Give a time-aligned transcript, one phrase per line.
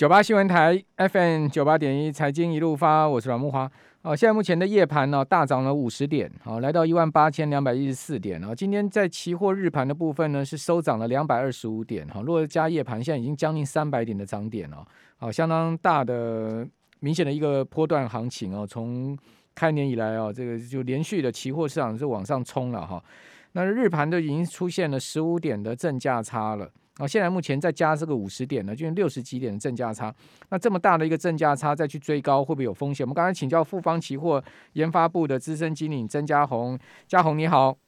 [0.00, 3.68] 九八新闻台 FM 九八点一财经一路发，我是阮慕驊。
[4.00, 8.42] 哦，现在目前的夜盘呢大涨了五十点，好，来到一万八千两百一十四点。
[8.42, 14.82] 哦，今天在期货日盘的部分呢是收涨了两百二十五点，哈，如果加夜盘，现在已经将近三百点的涨点了，
[15.18, 16.66] 好，相当大的
[17.00, 18.66] 明显的一个波段行情哦。
[18.66, 19.14] 从
[19.54, 23.04] 开年以来哦，这个就连续的期货市场是往上冲了哈。
[23.52, 26.70] 那日盘都已经出现了十五点的正价差了。
[26.98, 30.14] 哦，现在目前再加这个五十点呢，就是六十几点的正价差。
[30.50, 33.06] 那这么大的一个正价差，再去追高会不会有风险？
[33.06, 34.42] 我们刚才请教富邦期货
[34.74, 37.78] 研发部的资深经理曾家宏，家宏你好。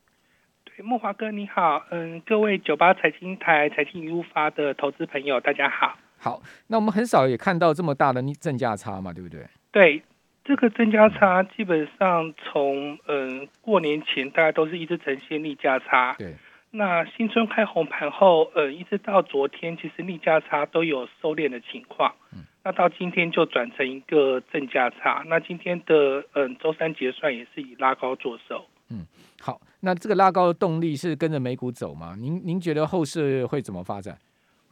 [0.65, 5.99] 对，木华哥你好，嗯，各位九八财经台财经一路发的投资朋友大家好。
[6.17, 9.47] 好，那我们很少也看到这么大的正价差嘛，对不对？
[9.73, 10.03] 对，
[10.43, 16.15] 这个正价差基本上从嗯过年前大概都是一直呈现逆价差。
[16.17, 16.35] 对。
[16.75, 22.15] 那新春开红盘后，呃，一直到昨天，其实逆价差都有收敛的情况。
[22.33, 25.23] 嗯，那到今天就转成一个正价差。
[25.27, 28.65] 那今天的嗯周三结算也是以拉高做收。
[28.89, 29.07] 嗯，
[29.39, 32.15] 好，那这个拉高的动力是跟着美股走吗？
[32.19, 34.17] 您您觉得后市会怎么发展？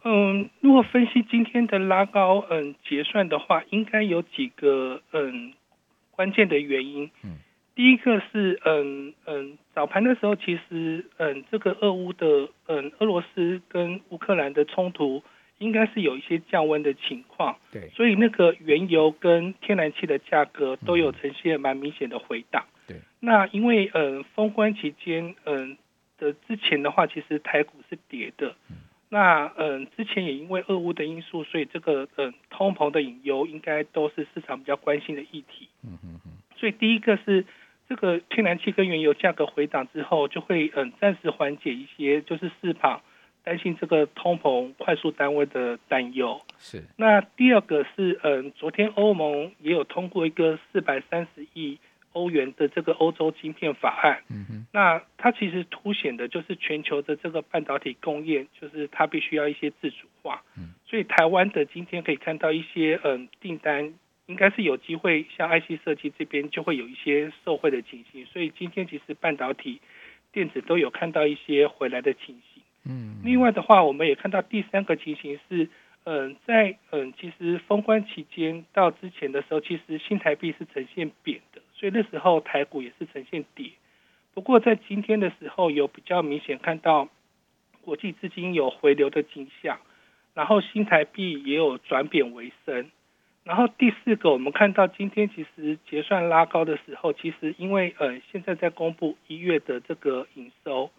[0.03, 5.53] 嗯，如果分析今天的拉高嗯结算的话，应该有几个嗯
[6.09, 7.11] 关键的原因。
[7.23, 7.37] 嗯。
[7.81, 15.23] 第一个是嗯嗯早盘的时候，其实嗯这个俄乌的嗯俄罗斯跟乌克兰的冲突，
[15.57, 17.57] 应该是有一些降温的情况。
[17.71, 22.63] 对，所以那个原油跟天然气的价格都有呈现蛮明显的回档。
[22.85, 25.75] 对，那因为嗯封关期间嗯
[26.19, 28.53] 的之前的话，其实台股是跌的。
[29.09, 35.67] 那嗯之前也因为俄乌的因素，所以这个嗯通膨的隐忧应该都是市场比较关心的议题。
[35.83, 36.31] 嗯嗯嗯。
[36.55, 37.43] 所以第一个是。
[37.91, 43.01] 这个天然气跟原油价格回档之后，就会嗯暂时缓解一些，就是市场
[43.43, 46.41] 担心这个通膨快速单位的担忧。
[46.57, 46.81] 是。
[46.95, 51.77] 那第二个是嗯，昨天欧盟也有通过一个四百三十亿
[52.13, 54.23] 欧元的这个欧洲晶片法案。
[54.29, 54.65] 嗯哼。
[54.71, 60.41] 那它其实凸显的就是全球的这个半导体供应，就是它必须要一些自主化。
[60.57, 60.69] 嗯。
[60.85, 63.93] 所以台湾的今天可以看到一些嗯订单。
[64.31, 69.81] 应该是有机会，像 IC 设计这边就会有一些受惠的情形，所以今天其实半导体、
[70.31, 72.63] 电子都有看到一些回来的情形。
[72.85, 75.67] 嗯，另外的话，我们也看到第三个情形是，
[76.05, 83.69] 嗯，在嗯，其实封关期间到之前的时候，其实新台币是呈现贬的，所以那时候台股也是呈现跌。
[84.33, 87.09] 不过在今天的时候，有比较明显看到
[87.81, 89.77] 国际资金有回流的迹象，
[90.33, 92.89] 然后新台币也有转贬为升。
[93.43, 100.91] 然后第四个，我们看到今天其实结算拉高的时候，其实因为呃现在在公布一月的这个营收，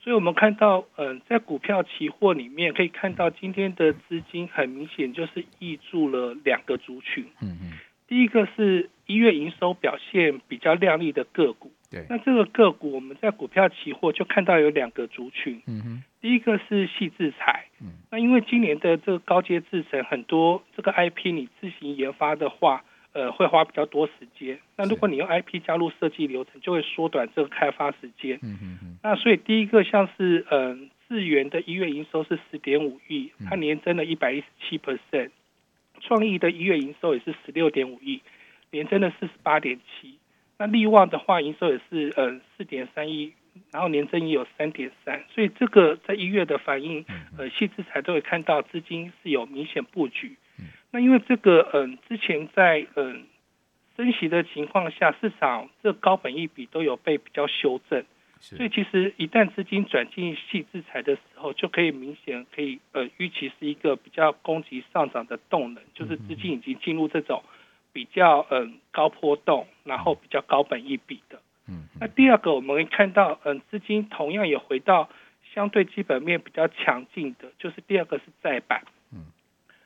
[0.00, 7.26] 所以我们看到嗯、呃、在股票期货里面可以看到今天的资金很明显就是挹注了两个族群。
[7.42, 7.72] 嗯嗯。
[8.06, 11.72] 第一个是一月营收表现比较亮丽的个股。
[11.90, 12.06] 对。
[12.08, 15.60] 那这个个股我们在股票期货就看到有两个族群。
[15.66, 16.04] 嗯哼。
[16.22, 24.58] 第一个是细制裁，嗯，那因为今年的这个高阶制程很多，这个 IP 你自行研发的话，呃，会花比较多时间。
[24.76, 28.38] 那如果你用 IP 加入设计流程，就会缩短这个开发时间。
[28.40, 28.98] 嗯嗯嗯。
[29.02, 35.30] 那所以第一个像是嗯，智源的一月营收是十点五亿，它年增了一百一十七 percent。
[36.00, 38.22] 创意的一月营收也是十六点五亿，
[38.70, 40.18] 年增了四十八点七。
[40.58, 43.32] 那力旺的话，营收也是呃四点三亿。
[43.70, 47.04] 然后年增也有三点三，所以这个在一月的反应，
[47.38, 50.36] 呃，细资财都会看到资金是有明显布局。
[50.90, 53.24] 那因为这个，嗯，之前在嗯
[53.96, 58.04] 升息的情况下，市场这高本一比都有被比较修正，
[58.40, 67.42] 所以其实一旦资金转进细资财的时候，就可以明显可以呃预期是一个比较攻击上涨的动能，就是资金已经进入这种
[67.92, 71.40] 比较嗯高波动，然后比较高本一比的。
[71.72, 75.08] 嗯，那第二个我们会看到，嗯，资金同样也回到
[75.54, 78.82] 相对基本面比较强劲的，就是第二个是载板。
[79.12, 79.24] 嗯，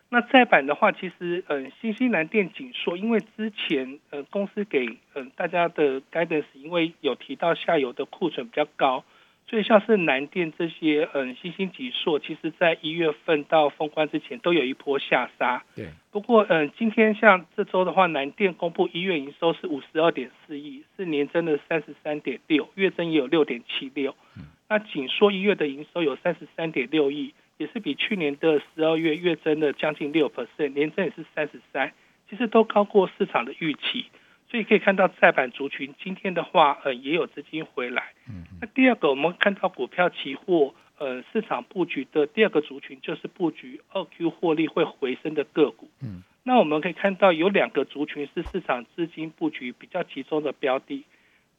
[0.09, 9.05] 那载板的话，其实，嗯，新西兰电紧缩，因为之前，呃，公司给，嗯，大家的 guidance，因为有提到下游的库存比较高。
[9.49, 15.63] 所以像是南电这些，嗯，新兴景硕，其实在一月份到封关之前都有一波下杀。
[15.77, 15.87] 对。
[16.11, 24.17] 不过，嗯，今天像这周的话，南电公布一月营收是五十二点四亿，是年增的三十三点六，月增也有六点七六。
[24.37, 24.47] 嗯。
[24.69, 31.93] 那仅说一月的营收有三十三点六亿，也是比去年的十二月月增了将近六 percent，年增也是三十三，
[32.29, 34.07] 其实都高过市场的预期。
[34.49, 38.13] 所以可以看到，载板族群今天的话，呃，也有资金回来。
[38.29, 38.45] 嗯。
[38.61, 45.91] 那第二个，我们看到股票期货，呃市场布局的第二个族群就是布局二 Q 获利会回升的个股。
[46.01, 51.05] 嗯，那我们可以看到有两个族群是市场资金布局比较集中的标的。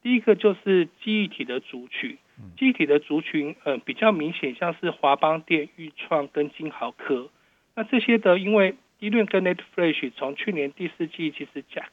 [0.01, 2.17] 第一个就是记忆体的族群，
[2.57, 7.29] 记忆体的族群呃比较明显，像是华邦电、裕创跟金豪科。
[7.75, 11.89] 那这些的因为 DRAM 跟 NAND Flash 从去年第四季其实价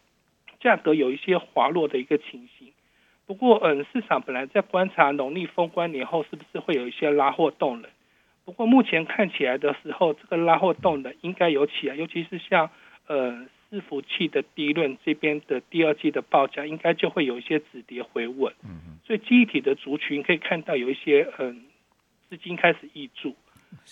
[0.64, 2.72] 价格有一些滑落的一个情形。
[3.26, 7.90] 不过，嗯，市场本来在观察农历封关年后是不是会有一些拉货动能。
[8.46, 12.70] 不过目前看起来的时候，这个拉货动能应该有起来，尤其是像
[13.06, 18.52] 呃伺服器的 DRAM 这边的第二季的报价，应该就会有一些止跌回稳。
[18.64, 18.98] 嗯。
[19.06, 21.64] 所以记忆体的族群可以看到有一些嗯
[22.28, 23.34] 资金开始挹注。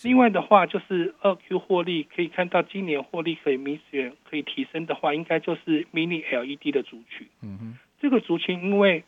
[0.02, 7.26] 另外的话，就是二 Q 获利可以看到今年获利可以明显可以提升的话，应该就是 Mini LED 的族群。
[7.42, 7.78] 嗯哼。
[8.00, 9.04] 这个族群因为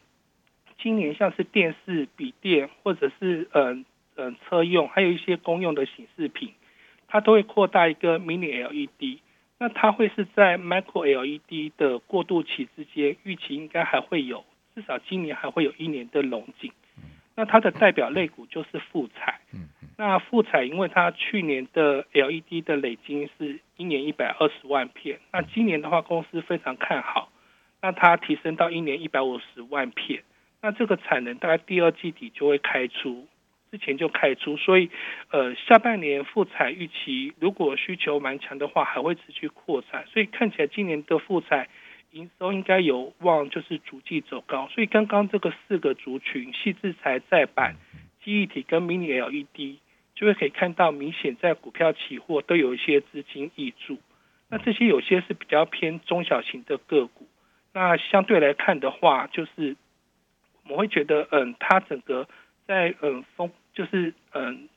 [0.78, 3.84] 今年像是电视、笔电，或者是嗯
[4.16, 6.52] 嗯、呃、车用，还有一些公用的显示品，
[7.08, 9.18] 它都会扩大一个 Mini LED。
[9.58, 14.44] 那它会是在 Micro LED 的过渡期之间，预期应该还会有，
[14.74, 16.70] 至少今年还会有一年的龙井。
[17.36, 19.40] 那它的代表类股就是富采。
[19.96, 27.30] 那富彩因为它去年的 LED 的累积是一年一百二十万片，那今年的话公司非常看好，
[27.80, 30.22] 那它提升到一年一百五十万片。
[30.60, 33.28] 那这个产能大概第二季底就会开出，
[33.70, 34.90] 之前就开出，所以
[35.30, 41.68] 呃下半年富彩预期如果需求蛮强的话，还会持续扩产，所以看起来今年的富采
[42.14, 44.68] 营收应该有望就是逐季走高。
[44.68, 47.76] 所以刚刚这个四个族群，矽智财、载板、
[48.24, 49.78] 记忆体跟 Mini LED，
[50.14, 53.98] 就会可以看到明显在股票期货都有一些资金挹注。
[54.48, 57.26] 那这些有些是比较偏中小型的个股，
[57.72, 59.76] 那相对来看的话，就是。
[60.66, 62.26] 我会觉得，嗯，它整个
[62.66, 64.70] 在嗯风，就是嗯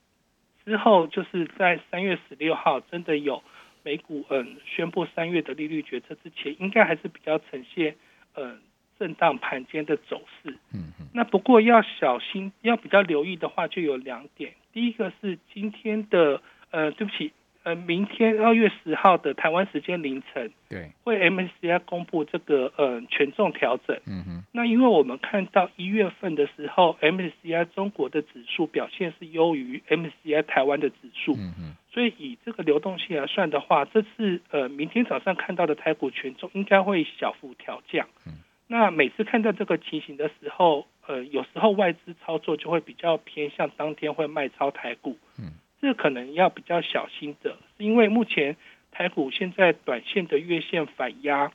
[0.66, 3.42] 之后，就是在三月十六号真的有
[3.88, 7.95] 美股嗯宣布三月的利率决策之前，应该还是比较呈现
[8.36, 8.60] 嗯
[9.00, 10.57] 震荡盘间的走势。
[10.74, 11.07] 嗯嗯。
[11.13, 14.51] 那不过要小心，要比较留意的话，就有两点。
[14.74, 16.42] 第一个是今天的，
[16.72, 17.31] 呃，对不起。
[17.63, 23.94] 呃，明天二月十号的台湾时间凌晨，对，会 MSCI 公布这个呃权重调整。
[24.07, 24.44] 嗯哼。
[24.54, 31.34] 那因为我们看到一月份的时候，MSCI 中国的指数表现是优于 MSCI 台湾的指数。
[31.34, 31.75] 嗯哼。
[31.98, 38.08] 所以以这个流动性来算的话，这次呃明天早上看到的台股权重应该会小幅调降。
[38.28, 38.34] 嗯。
[38.68, 45.18] 那每次看到这个情形的时候，呃，有时候外资操作就会比较偏向当天会卖超台股。
[45.40, 45.54] 嗯。
[45.82, 48.56] 这可能要比较小心的，是因为目前
[48.92, 51.52] 台股现在短线的月线反压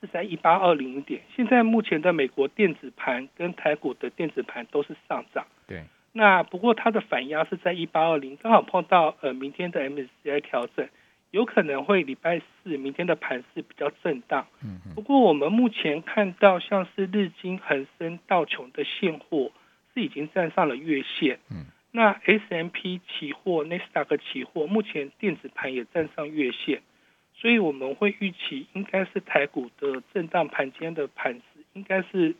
[0.00, 5.46] 是在一八二零点，现在目前的美国电子盘跟台股的电子盘都是上涨。
[5.68, 5.84] 对，
[6.16, 10.88] 那不过它的反压是在一八二零，刚好碰到呃明天的 MSCI 调整，
[11.32, 14.46] 有可能会礼拜四明天的盘势比较震荡。
[14.62, 19.50] 嗯，不过我们目前看到像是日经、恒生、道琼的现货
[19.92, 21.40] 是已经站上了月线。
[21.50, 21.66] 嗯。
[21.96, 26.82] 那 S M P 期货、纳斯达克期货目前电子盘也站上月线，
[27.34, 32.34] 所以我们会预期应该是台股的震荡盘间的盘势，应该是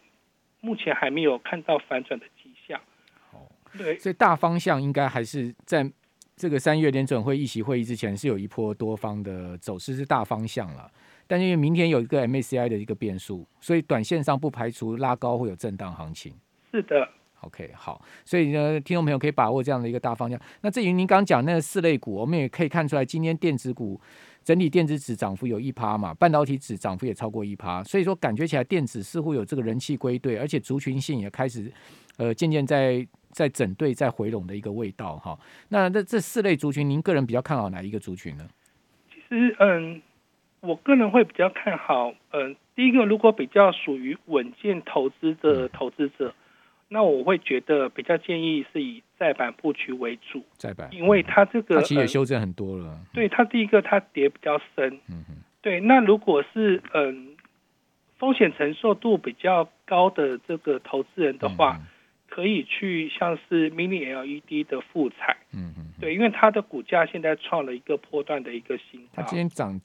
[0.61, 2.27] 目前还没有看到反转的
[3.77, 5.91] 对，所以大方向应该还是在
[6.37, 10.91] 这个三月联准会议席会议之前是有一波多方的走势是大方向了，
[11.27, 16.35] 但因为明天有一个 MACI 的一个变数，所以短线上不排除拉高会有震荡行情。
[16.73, 17.09] 是的。
[17.41, 20.41] OK，好，所以呢，听众朋友可以把握这样的一个大方向。
[20.63, 24.01] 那至于您刚刚讲那个四类股，我们也可以看出来，今天电子股
[24.43, 31.71] 整体电子指涨幅有一趴嘛，半导体指涨幅也超过一趴，所以说感觉起来电子似乎有这个人气归队，而且族群性也开始
[32.17, 35.39] 呃渐渐在在整队在回笼的一个味道哈。
[35.69, 38.49] 那这这四类族群，您个人比较看好哪一个族群呢？
[39.11, 40.01] 其实，嗯，
[40.61, 46.29] 我个人会比较看好，嗯，第一个如果比较属于稳健投资的投资者。
[46.29, 46.35] 嗯
[46.89, 52.87] 那我会觉得比较建议是以载板布局为主，载板，因为它这个它其实也修正很多了。
[52.93, 55.81] 嗯、对，它第一个它跌比较深，嗯哼，对。
[55.81, 57.35] 那如果是嗯
[58.19, 61.87] 风险承受度比较高的这个投资人的话，嗯、
[62.35, 69.81] 可以去像是 Mini LED 的复彩，嗯嗯，对，因为它的股价现在创了一个波段的一个新高，它今天涨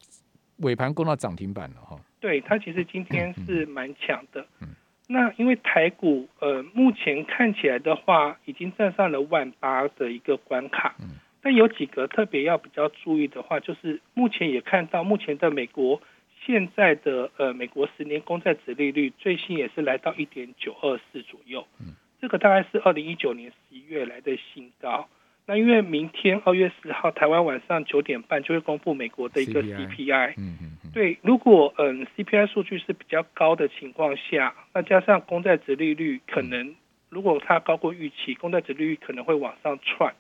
[0.58, 2.00] 尾盘攻到涨停板了哈。
[2.20, 4.42] 对，它其实今天是蛮强的。
[4.62, 4.76] 嗯嗯
[5.12, 10.96] 那因为台股呃目前看起来的话，已经站上了万八的一个关卡。
[11.00, 11.20] 嗯。
[11.44, 16.02] 但有几个特别要比较注意的话，就是目前也看到目前的美国
[16.44, 21.68] 现在的呃美国十年公债殖利率最新也是来到一点九二四左右。
[21.80, 21.94] 嗯。
[22.22, 25.08] 这个大概是二零一九年十一月来的新高。
[25.46, 30.34] 那因为明天二月十号，台湾晚上九点半就会公布美国的一个 CPI。
[30.38, 30.92] 嗯嗯嗯。
[30.94, 36.76] 对，如果嗯 CPI 数据是比较高的情况下，那加上公债值利率可能
[37.10, 40.14] 如果它高过预期，公债值利率可能会往上窜。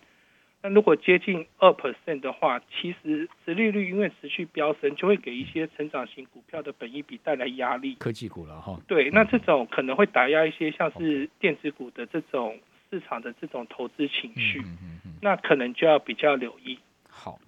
[0.62, 7.96] 那如果接近二 percent 的话，其实殖利率因为持续飙升，就会给一些成长型股票的本益比带来压力。
[7.96, 8.78] 科技股了哈。
[8.86, 14.62] 对，那这种可能会打压一些像是电子股的这种市场的这种投资情绪。
[15.22, 16.78] 那可能就要比较留意。
[17.10, 17.40] 好，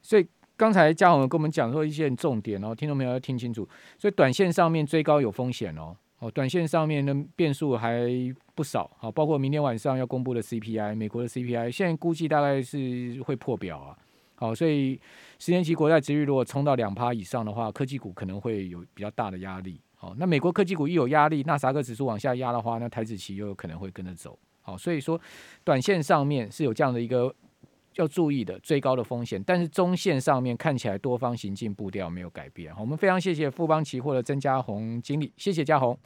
[0.00, 3.68] 所以刚才嘉宏跟我们讲说一些重点哦，听众朋友要听清楚。
[3.98, 5.96] 所以短线上面追高有风险哦。
[6.20, 8.06] 哦，短线上面的变数还
[8.54, 13.96] 不少，好，包括明天晚上要公布的 CPI，美国的 CPI，现在估计大概是会破表啊，
[14.34, 15.00] 好，所以
[15.38, 25.18] 十年期国债值率如果冲到两趴以上的话，科技股可能会有比较大的压力，好，那美国科技股一有压力，纳斯达克指数往下压的话，那台指期又有可能会跟着走，好，所以说
[25.64, 27.34] 短线上面是有这样的一个
[27.96, 35.98] 要注意的追高的风险，但是中线上面看起来多方行进步调没有改变，好，我们非常谢谢富邦期货的曾嘉宏经理，谢谢嘉宏。